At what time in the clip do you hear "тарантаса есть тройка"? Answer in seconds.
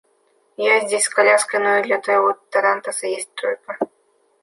2.49-3.77